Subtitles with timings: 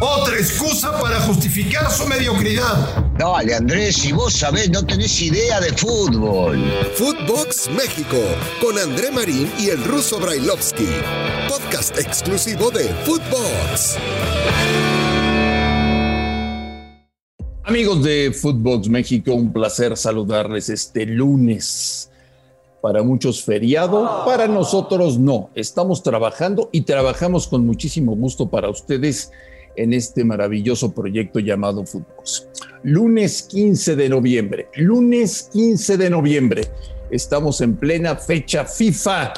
[0.00, 3.04] Otra excusa para justificar su mediocridad.
[3.18, 6.62] Dale, Andrés, si vos sabés, no tenés idea de fútbol.
[6.94, 8.18] Footbox México
[8.60, 10.88] con André Marín y el ruso Brailovsky.
[11.48, 13.96] Podcast exclusivo de Footbox.
[17.64, 22.10] Amigos de Footbox México, un placer saludarles este lunes.
[22.86, 25.50] Para muchos feriado, para nosotros no.
[25.56, 29.32] Estamos trabajando y trabajamos con muchísimo gusto para ustedes
[29.74, 32.46] en este maravilloso proyecto llamado Footbox.
[32.84, 36.62] Lunes 15 de noviembre, lunes 15 de noviembre.
[37.10, 39.32] Estamos en plena fecha FIFA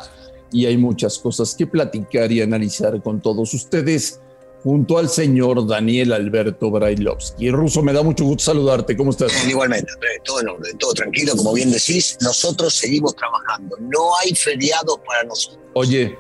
[0.53, 4.21] y hay muchas cosas que platicar y analizar con todos ustedes
[4.69, 7.51] junto al señor Daniel Alberto Brailovsky.
[7.51, 8.99] Ruso, me da mucho gusto saludarte.
[8.99, 9.33] ¿Cómo estás?
[9.49, 9.91] Igualmente,
[10.23, 13.79] todo en orden, todo tranquilo, como bien decís, nosotros seguimos trabajando.
[13.81, 15.63] No hay feriados para nosotros.
[15.73, 16.19] Oye,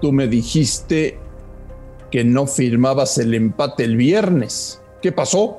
[0.00, 1.16] tú me dijiste
[2.10, 4.80] que no firmabas el empate el viernes.
[5.00, 5.58] ¿Qué pasó?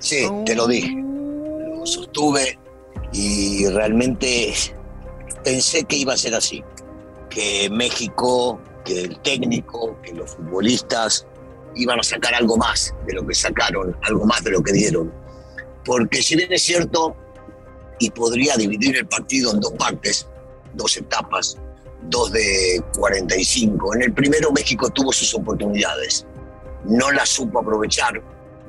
[0.00, 0.90] Sí, te lo dije.
[0.90, 2.58] Lo sostuve
[3.12, 4.52] y realmente
[5.44, 6.64] pensé que iba a ser así.
[7.30, 11.28] Que México, que el técnico, que los futbolistas
[11.76, 15.12] iban a sacar algo más de lo que sacaron, algo más de lo que dieron.
[15.84, 17.16] Porque si bien es cierto,
[17.98, 20.26] y podría dividir el partido en dos partes,
[20.74, 21.56] dos etapas,
[22.02, 23.94] dos de 45.
[23.94, 26.26] En el primero México tuvo sus oportunidades,
[26.84, 28.20] no las supo aprovechar,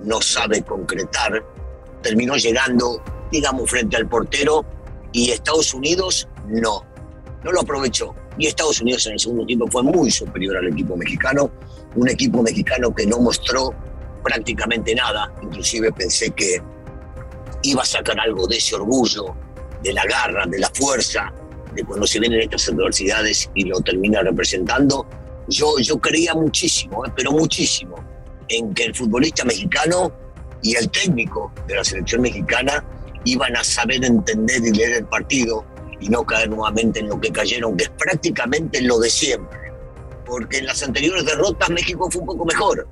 [0.04, 1.44] no sabe concretar,
[2.02, 4.66] terminó llegando, digamos, frente al portero
[5.12, 6.86] y Estados Unidos no,
[7.44, 8.14] no lo aprovechó.
[8.38, 11.52] Y Estados Unidos en el segundo tiempo fue muy superior al equipo mexicano,
[11.96, 13.74] un equipo mexicano que no mostró
[14.24, 16.62] prácticamente nada, inclusive pensé que
[17.64, 19.36] iba a sacar algo de ese orgullo,
[19.84, 21.32] de la garra, de la fuerza,
[21.76, 25.06] de cuando se vienen estas adversidades y lo termina representando.
[25.48, 27.96] Yo, yo creía muchísimo, eh, pero muchísimo,
[28.48, 30.12] en que el futbolista mexicano
[30.62, 32.84] y el técnico de la selección mexicana
[33.26, 35.66] iban a saber entender y leer el partido
[36.04, 39.58] y no caer nuevamente en lo que cayeron, que es prácticamente lo de siempre.
[40.26, 42.88] Porque en las anteriores derrotas México fue un poco mejor.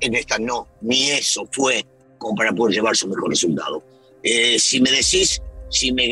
[0.00, 1.84] En esta no, ni eso fue
[2.16, 3.84] como para poder llevar su mejor resultado.
[4.22, 6.08] Eh, si me decís, si me,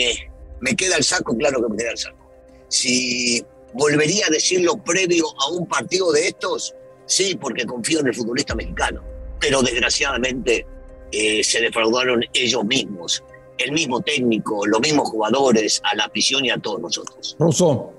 [0.60, 2.30] me queda el saco, claro que me queda el saco.
[2.68, 3.42] Si
[3.72, 6.74] volvería a decirlo previo a un partido de estos,
[7.06, 9.02] sí, porque confío en el futbolista mexicano.
[9.40, 10.66] Pero desgraciadamente
[11.12, 13.24] eh, se defraudaron ellos mismos,
[13.62, 17.36] el mismo técnico, los mismos jugadores, a la afición y a todos nosotros.
[17.38, 17.92] Ruso,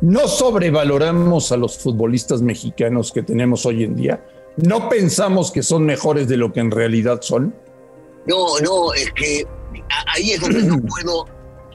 [0.00, 4.24] no sobrevaloramos a los futbolistas mexicanos que tenemos hoy en día.
[4.56, 7.54] No pensamos que son mejores de lo que en realidad son.
[8.26, 9.46] No, no, es que
[10.14, 11.26] ahí es donde no puedo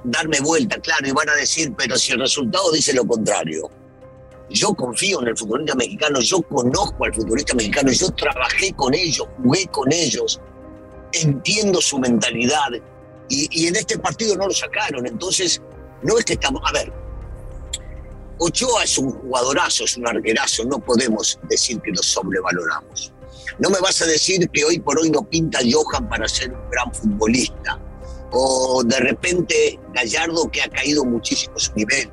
[0.04, 3.70] darme vuelta, claro, y van a decir, pero si el resultado dice lo contrario.
[4.50, 9.28] Yo confío en el futbolista mexicano, yo conozco al futbolista mexicano, yo trabajé con ellos,
[9.42, 10.40] jugué con ellos,
[11.14, 12.70] entiendo su mentalidad,
[13.30, 15.62] y, y en este partido no lo sacaron, entonces
[16.04, 16.92] no es que estamos, a ver,
[18.38, 23.14] Ochoa es un jugadorazo, es un arquerazo, no podemos decir que lo sobrevaloramos.
[23.60, 26.70] No me vas a decir que hoy por hoy no pinta Johan para ser un
[26.70, 27.80] gran futbolista.
[28.32, 32.10] O de repente Gallardo que ha caído muchísimo su nivel.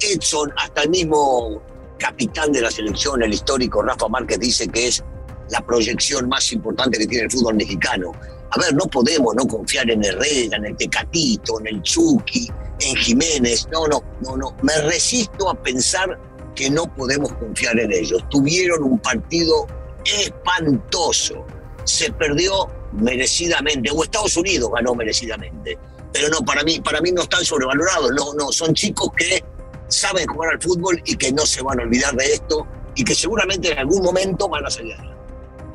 [0.00, 1.62] Edson, hasta el mismo
[1.98, 5.02] capitán de la selección, el histórico Rafa Márquez, dice que es
[5.48, 8.12] la proyección más importante que tiene el fútbol mexicano.
[8.54, 12.50] A ver, no podemos no confiar en Herrera, en el Tecatito, en el Chucky,
[12.80, 13.66] en Jiménez.
[13.72, 14.54] No, no, no, no.
[14.62, 16.18] Me resisto a pensar
[16.54, 18.22] que no podemos confiar en ellos.
[18.28, 19.66] Tuvieron un partido
[20.04, 21.46] espantoso.
[21.84, 25.78] Se perdió merecidamente, o Estados Unidos ganó merecidamente.
[26.12, 28.10] Pero no, para mí, para mí no están sobrevalorados.
[28.10, 29.42] No, no, son chicos que
[29.88, 33.14] saben jugar al fútbol y que no se van a olvidar de esto y que
[33.14, 34.96] seguramente en algún momento van a salir.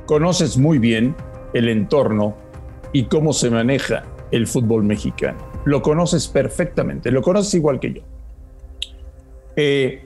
[0.05, 1.15] Conoces muy bien
[1.53, 2.37] el entorno
[2.93, 5.37] y cómo se maneja el fútbol mexicano.
[5.65, 8.01] Lo conoces perfectamente, lo conoces igual que yo.
[9.55, 10.05] Eh,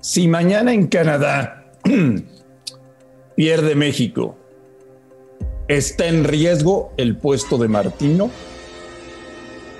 [0.00, 1.72] si mañana en Canadá
[3.36, 4.36] pierde México,
[5.66, 8.30] ¿está en riesgo el puesto de Martino?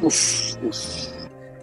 [0.03, 1.09] Uf, uf.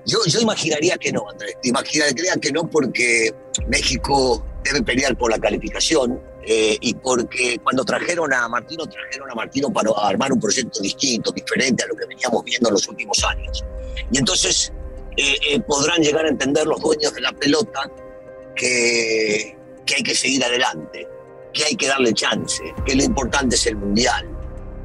[0.06, 1.58] Yo, yo imaginaría que no, Andrés.
[1.64, 3.34] Imaginaría que no porque
[3.68, 9.36] México debe pelear por la calificación eh, y porque cuando trajeron a Martino, trajeron a
[9.36, 13.24] Martino para armar un proyecto distinto, diferente a lo que veníamos viendo en los últimos
[13.24, 13.64] años.
[14.12, 14.72] Y entonces
[15.18, 17.90] eh, eh, podrán llegar a entender los dueños de la pelota
[18.56, 21.08] que, que hay que seguir adelante,
[21.54, 24.30] que hay que darle chance, que lo importante es el mundial.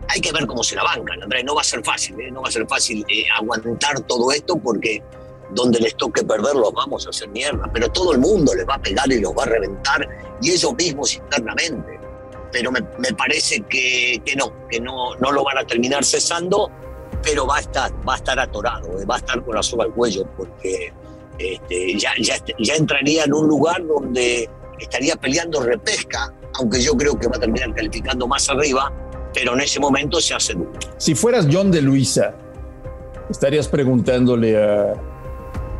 [0.08, 1.44] Hay que ver cómo se la bancan, Andrés.
[1.44, 2.30] No va a ser fácil, ¿eh?
[2.30, 5.02] no va a ser fácil eh, aguantar todo esto porque
[5.50, 7.70] donde les toque perder los vamos a hacer mierda.
[7.72, 10.08] Pero todo el mundo les va a pegar y los va a reventar
[10.40, 11.98] y ellos mismos internamente.
[12.52, 16.70] Pero me, me parece que, que, no, que no, no lo van a terminar cesando,
[17.22, 19.84] pero va a estar, va a estar atorado, eh, va a estar con la soga
[19.84, 20.92] al cuello porque
[21.38, 24.48] este, ya, ya, ya entraría en un lugar donde
[24.78, 28.92] estaría peleando repesca, aunque yo creo que va a terminar calificando más arriba,
[29.32, 30.72] pero en ese momento se hace duro.
[30.96, 32.34] Si fueras John de Luisa,
[33.30, 34.94] estarías preguntándole a,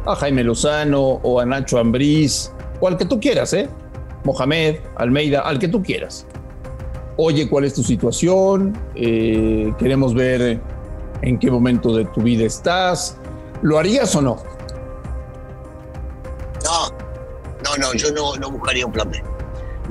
[0.06, 3.68] a Jaime Lozano o a Nacho Ambriz o al que tú quieras, ¿eh?
[4.24, 6.26] Mohamed, Almeida, al que tú quieras.
[7.16, 8.78] Oye, ¿cuál es tu situación?
[8.94, 10.60] Eh, queremos ver
[11.22, 13.16] en qué momento de tu vida estás.
[13.62, 14.42] ¿Lo harías o no?
[16.64, 16.90] No,
[17.64, 19.22] no, no, yo no, no buscaría un plan B.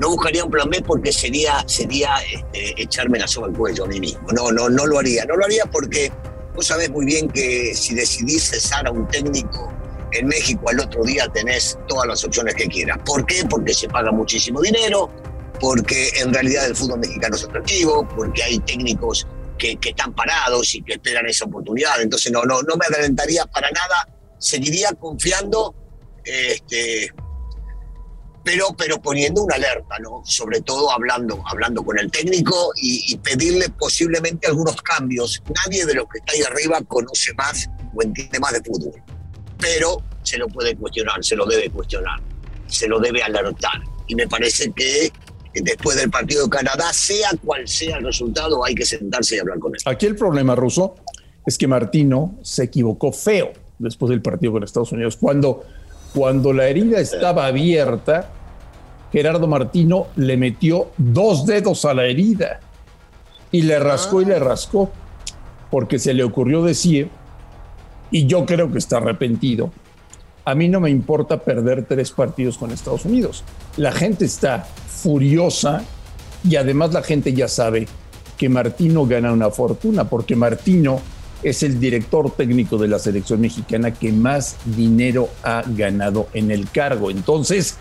[0.00, 3.88] No buscaría un plan B porque sería, sería este, echarme la soga al cuello a
[3.88, 4.26] mí mismo.
[4.32, 5.24] No, no, no lo haría.
[5.26, 6.10] No lo haría porque
[6.54, 9.72] vos sabés muy bien que si decidís cesar a un técnico
[10.12, 12.98] en México al otro día tenés todas las opciones que quieras.
[13.04, 13.44] ¿Por qué?
[13.48, 15.10] Porque se paga muchísimo dinero,
[15.60, 19.26] porque en realidad el fútbol mexicano es atractivo, porque hay técnicos
[19.58, 22.00] que, que están parados y que esperan esa oportunidad.
[22.00, 24.08] Entonces no, no, no me adelantaría para nada,
[24.38, 25.74] seguiría confiando
[26.24, 27.12] este,
[28.44, 30.22] pero, pero poniendo una alerta, ¿no?
[30.24, 35.42] Sobre todo hablando, hablando con el técnico y, y, pedirle posiblemente algunos cambios.
[35.64, 39.02] Nadie de los que está ahí arriba conoce más o entiende más de fútbol,
[39.60, 42.20] pero se lo puede cuestionar, se lo debe cuestionar,
[42.66, 43.80] se lo debe alertar.
[44.06, 45.12] Y me parece que
[45.54, 49.58] después del partido de Canadá, sea cual sea el resultado, hay que sentarse y hablar
[49.58, 49.80] con él.
[49.84, 50.96] Aquí el problema, Ruso,
[51.46, 55.16] es que Martino se equivocó feo después del partido con Estados Unidos.
[55.16, 55.64] Cuando
[56.14, 58.30] cuando la herida estaba abierta,
[59.12, 62.60] Gerardo Martino le metió dos dedos a la herida
[63.52, 64.90] y le rascó y le rascó,
[65.70, 67.10] porque se le ocurrió decir,
[68.10, 69.70] y yo creo que está arrepentido,
[70.44, 73.44] a mí no me importa perder tres partidos con Estados Unidos.
[73.76, 75.82] La gente está furiosa
[76.42, 77.86] y además la gente ya sabe
[78.36, 81.00] que Martino gana una fortuna, porque Martino
[81.42, 86.70] es el director técnico de la selección mexicana que más dinero ha ganado en el
[86.70, 87.10] cargo.
[87.10, 87.76] Entonces,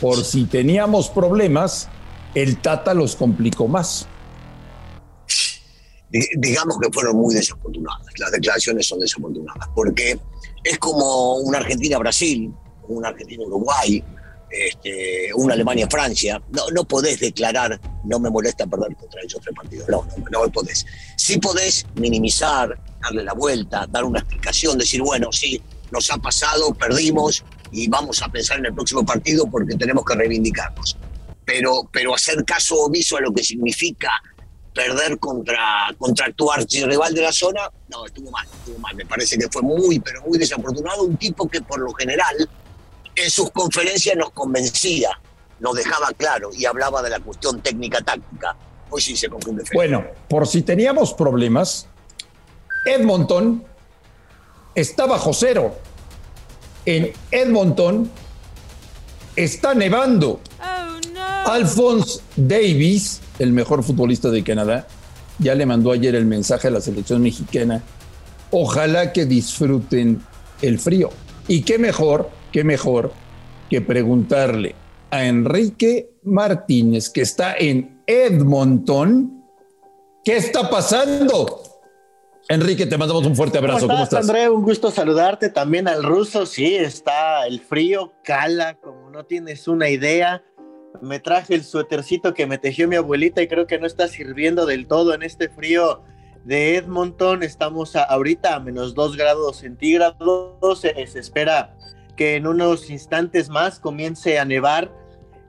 [0.00, 1.88] por si teníamos problemas,
[2.34, 4.06] el Tata los complicó más.
[6.10, 10.18] Digamos que fueron muy desafortunadas, las declaraciones son desafortunadas, porque
[10.64, 12.52] es como una Argentina-Brasil,
[12.88, 14.02] una Argentina-Uruguay,
[14.50, 16.42] este, una Alemania-Francia.
[16.50, 19.88] No, no podés declarar, no me molesta perder contra ellos tres partidos.
[19.88, 20.84] No, no, no podés.
[21.16, 26.74] Sí podés minimizar, darle la vuelta, dar una explicación, decir, bueno, sí, nos ha pasado,
[26.74, 30.96] perdimos y vamos a pensar en el próximo partido porque tenemos que reivindicarnos.
[31.44, 34.10] Pero, pero hacer caso omiso a lo que significa
[34.74, 38.94] perder contra, contra tu archirrival de la zona, no, estuvo mal, estuvo mal.
[38.94, 41.02] Me parece que fue muy, pero muy desafortunado.
[41.02, 42.48] Un tipo que por lo general
[43.14, 45.10] en sus conferencias nos convencía,
[45.58, 48.56] nos dejaba claro y hablaba de la cuestión técnica-táctica.
[48.90, 49.64] Hoy sí se confunde.
[49.72, 51.86] Bueno, por si teníamos problemas,
[52.86, 53.64] Edmonton
[54.74, 55.76] está bajo cero.
[56.86, 58.10] En Edmonton
[59.36, 60.40] está nevando.
[60.60, 61.52] Oh, no.
[61.52, 64.86] Alphonse Davis, el mejor futbolista de Canadá,
[65.38, 67.82] ya le mandó ayer el mensaje a la selección mexicana.
[68.50, 70.22] Ojalá que disfruten
[70.60, 71.10] el frío.
[71.48, 73.12] Y qué mejor, qué mejor
[73.70, 74.74] que preguntarle
[75.10, 79.42] a Enrique Martínez, que está en Edmonton,
[80.24, 81.62] ¿qué está pasando?
[82.48, 83.86] Enrique, te mandamos un fuerte abrazo.
[83.86, 84.36] ¿Cómo ¿Cómo estás, estás?
[84.36, 84.50] André?
[84.50, 85.50] Un gusto saludarte.
[85.50, 90.42] También al ruso, sí, está el frío, cala, como no tienes una idea.
[91.00, 94.66] Me traje el suétercito que me tejió mi abuelita y creo que no está sirviendo
[94.66, 96.02] del todo en este frío
[96.44, 97.42] de Edmonton.
[97.42, 100.80] Estamos a- ahorita a menos 2 grados centígrados.
[100.80, 101.74] Se, se espera
[102.16, 104.90] que en unos instantes más comience a nevar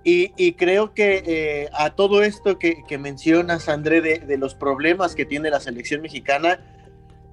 [0.03, 5.25] Y, creo que eh, a todo esto que, mencionas, André, de, de, los problemas que
[5.25, 6.59] tiene la selección mexicana,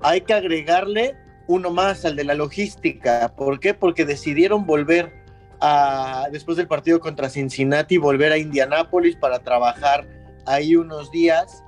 [0.00, 3.33] hay que agregarle uno más al de la logística.
[3.37, 3.73] ¿Por qué?
[3.73, 5.25] Porque decidieron volver
[5.61, 10.07] a, después del partido contra Cincinnati, volver a Indianápolis para trabajar
[10.47, 11.65] ahí unos días.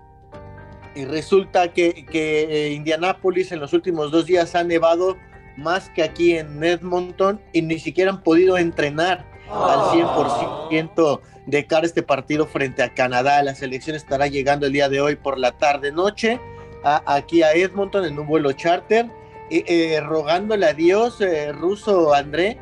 [0.94, 5.16] Y resulta que, que eh, Indianápolis en los últimos dos días ha nevado
[5.56, 11.82] más que aquí en Edmonton y ni siquiera han podido entrenar al 100% de cara
[11.82, 13.42] a este partido frente a Canadá.
[13.42, 16.40] La selección estará llegando el día de hoy por la tarde-noche
[16.82, 19.06] aquí a Edmonton en un vuelo charter,
[19.50, 22.58] eh, rogándole a Dios, eh, ruso André,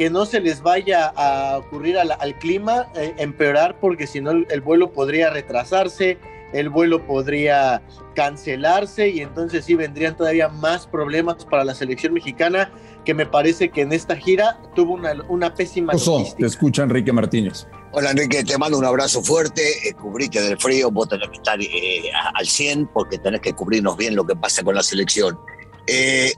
[0.00, 4.60] que no se les vaya a ocurrir al, clima, eh, empeorar, porque si no el
[4.62, 6.16] vuelo podría retrasarse,
[6.54, 7.82] el vuelo podría
[8.14, 12.72] cancelarse y entonces sí vendrían todavía más problemas para la selección mexicana
[13.04, 17.12] que me parece que en esta gira tuvo una, una pésima Oso, te escucha Enrique
[17.12, 17.66] Martínez.
[17.92, 21.60] Hola Enrique, te mando un abrazo fuerte, eh, cubrite del frío, vos tenés que estar
[21.60, 25.38] eh, al 100 porque tenés que cubrirnos bien lo que pasa con la selección.
[25.86, 26.32] Eh,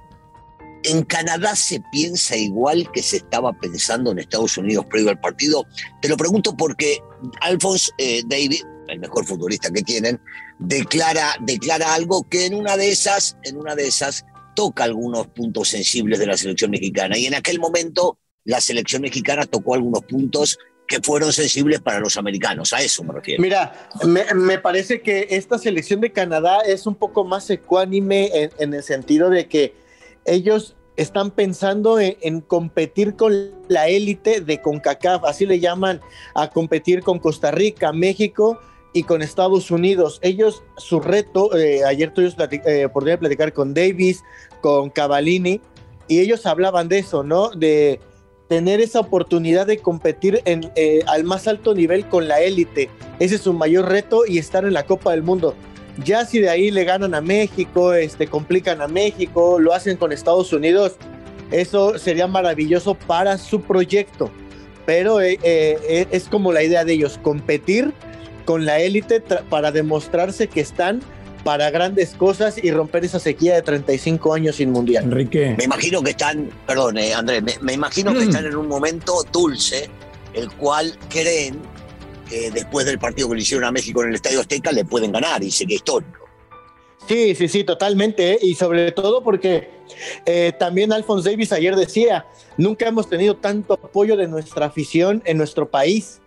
[0.84, 5.66] en Canadá se piensa igual que se estaba pensando en Estados Unidos previo al partido.
[6.00, 6.98] Te lo pregunto porque
[7.40, 7.90] Alphonse
[8.26, 10.20] David, el mejor futbolista que tienen,
[10.58, 14.24] declara, declara algo que en una de esas, en una de esas
[14.54, 17.16] toca algunos puntos sensibles de la selección mexicana.
[17.16, 22.16] Y en aquel momento la selección mexicana tocó algunos puntos que fueron sensibles para los
[22.16, 22.72] americanos.
[22.72, 23.40] A eso me refiero.
[23.40, 28.82] Mira, me, parece que esta selección de Canadá es un poco más ecuánime en, el
[28.82, 29.74] sentido de que
[30.24, 33.32] ellos están pensando en, competir con
[33.68, 36.00] la élite de CONCACAF, así le llaman
[36.34, 38.58] a competir con Costa Rica, México
[38.92, 40.18] y con Estados Unidos.
[40.22, 44.22] Ellos, su reto, eh, ayer tuvimos eh, oportunidad de platicar con Davis,
[44.60, 45.60] con Cavallini,
[46.08, 47.50] y ellos hablaban de eso, ¿no?
[47.50, 48.00] De
[48.48, 52.90] tener esa oportunidad de competir eh, al más alto nivel con la élite.
[53.18, 55.54] Ese es su mayor reto y estar en la Copa del Mundo.
[56.04, 60.12] Ya si de ahí le ganan a México, este, complican a México, lo hacen con
[60.12, 60.96] Estados Unidos,
[61.50, 64.30] eso sería maravilloso para su proyecto.
[64.86, 67.92] Pero es como la idea de ellos, competir
[68.44, 71.00] con la élite para demostrarse que están
[71.44, 75.04] para grandes cosas y romper esa sequía de 35 años sin mundial.
[75.04, 75.54] Enrique.
[75.58, 78.28] Me imagino que están, perdón, eh, Andrés, me, imagino que mm.
[78.28, 79.88] están en un momento dulce,
[80.34, 81.60] el cual creen
[82.32, 85.12] que después del partido que le hicieron a México en el Estadio Azteca le pueden
[85.12, 86.26] ganar y sería histórico.
[87.06, 88.32] Sí, sí, sí, totalmente.
[88.32, 88.38] ¿eh?
[88.40, 89.68] Y sobre todo porque
[90.24, 92.24] eh, también Alphonse Davis ayer decía,
[92.56, 96.21] nunca hemos tenido tanto apoyo de nuestra afición en nuestro país.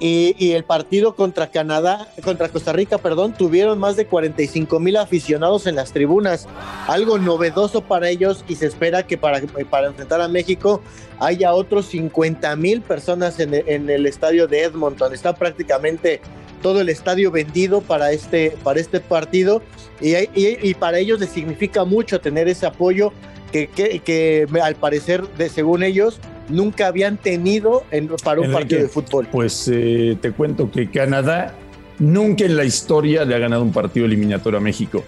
[0.00, 5.66] Y, el partido contra Canadá, contra Costa Rica, perdón, tuvieron más de 45 mil aficionados
[5.68, 6.48] en las tribunas,
[6.88, 10.82] algo novedoso para ellos y se espera que para, para enfrentar a México
[11.20, 15.14] haya otros 50 mil personas en, el estadio de Edmonton.
[15.14, 16.20] Está prácticamente
[16.60, 19.62] todo el estadio vendido para este, para este partido
[20.00, 23.12] y, y, para ellos les significa mucho tener ese apoyo
[23.52, 28.82] que, que, que al parecer, de, según ellos, nunca habían tenido en, para un partido
[28.82, 29.26] de fútbol.
[29.30, 31.54] Pues eh, te cuento que Canadá
[31.98, 35.04] nunca en la historia le ha ganado un partido eliminatorio a México.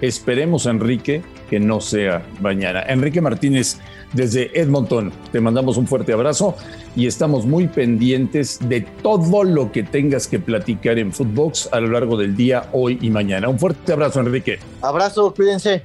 [0.00, 2.82] Esperemos, Enrique, que no sea mañana.
[2.88, 3.78] Enrique Martínez,
[4.12, 6.56] desde Edmonton, te mandamos un fuerte abrazo
[6.96, 11.88] y estamos muy pendientes de todo lo que tengas que platicar en Footbox a lo
[11.88, 13.48] largo del día, hoy y mañana.
[13.48, 14.58] Un fuerte abrazo, Enrique.
[14.80, 15.82] Abrazo, cuídense.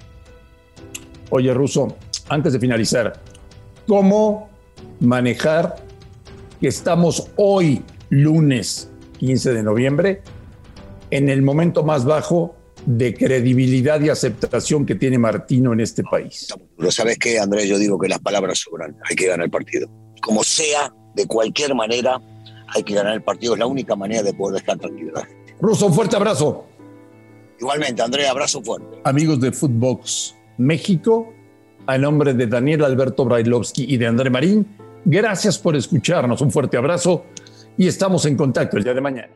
[1.30, 1.96] Oye, Ruso,
[2.30, 3.14] antes de finalizar,
[3.86, 4.50] ¿cómo
[5.00, 5.76] manejar
[6.60, 8.90] que estamos hoy, lunes
[9.20, 10.22] 15 de noviembre,
[11.12, 16.48] en el momento más bajo de credibilidad y aceptación que tiene Martino en este país.
[16.78, 19.90] Lo sabes que, Andrés, yo digo que las palabras sobran, hay que ganar el partido.
[20.22, 22.22] Como sea, de cualquier manera,
[22.74, 25.24] hay que ganar el partido, es la única manera de poder dejar tranquilidad.
[25.60, 26.66] Ruso, un fuerte abrazo.
[27.60, 29.00] Igualmente, Andrés, abrazo fuerte.
[29.04, 31.34] Amigos de Footbox México,
[31.86, 34.68] a nombre de Daniel Alberto Brailovsky y de André Marín,
[35.10, 37.28] Gracias por escucharnos, un fuerte abrazo
[37.78, 39.30] y estamos en contacto el día de mañana.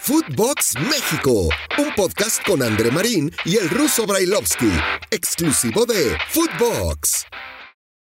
[0.00, 4.72] Footbox México, un podcast con André Marín y el ruso Brailovsky,
[5.10, 7.26] exclusivo de Footbox.